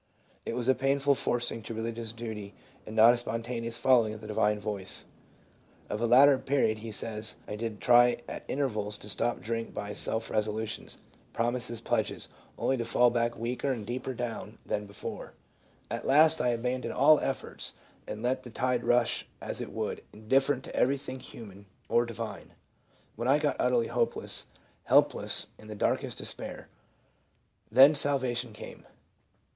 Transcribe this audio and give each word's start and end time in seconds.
It 0.47 0.55
was 0.55 0.67
a 0.67 0.73
painful 0.73 1.13
forcing 1.13 1.61
to 1.61 1.75
religious 1.75 2.11
duty, 2.11 2.55
and 2.87 2.95
not 2.95 3.13
a 3.13 3.17
spontaneous 3.17 3.77
following 3.77 4.13
of 4.15 4.21
the 4.21 4.25
Divine 4.25 4.59
Voice." 4.59 5.05
Of 5.91 6.01
a 6.01 6.07
later 6.07 6.39
period 6.39 6.79
he 6.79 6.91
says, 6.91 7.35
"I 7.47 7.55
did 7.55 7.79
try 7.79 8.17
at 8.27 8.43
intervals 8.47 8.97
to 8.97 9.09
stop 9.09 9.41
drink 9.41 9.75
by 9.75 9.93
self 9.93 10.31
resolutions, 10.31 10.97
promises, 11.33 11.79
pledges, 11.79 12.29
only 12.57 12.77
to 12.77 12.83
fall 12.83 13.11
back 13.11 13.37
weaker 13.37 13.71
and 13.71 13.85
deeper 13.85 14.15
down 14.15 14.57
PSYCHOLOGY 14.63 14.63
OF 14.63 14.69
KELIGIOUS 14.81 14.97
PHENOMENA. 14.99 16.01
367 16.01 16.01
than 16.01 16.01
before.... 16.01 16.01
At 16.01 16.07
last 16.07 16.41
I 16.41 16.49
abandoned 16.49 16.93
all 16.95 17.19
efforts 17.19 17.73
and 18.07 18.23
let 18.23 18.41
the 18.41 18.49
tide 18.49 18.83
rush 18.83 19.27
as 19.39 19.61
it 19.61 19.71
would, 19.71 20.01
indifferent 20.11 20.63
to 20.63 20.75
everything 20.75 21.19
human 21.19 21.67
or 21.87 22.07
divine 22.07 22.53
When 23.15 23.27
I 23.27 23.37
got 23.37 23.55
utterly 23.59 23.85
hopeless, 23.89 24.47
help 24.85 25.13
less, 25.13 25.45
in 25.59 25.67
the 25.67 25.75
darkest 25.75 26.17
despair" 26.17 26.69
then 27.71 27.93
salvation 27.93 28.51
came. 28.51 28.87